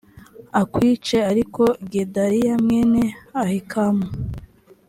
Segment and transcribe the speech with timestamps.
[0.61, 3.03] akwice ariko gedaliya mwene
[3.43, 4.05] ahikamu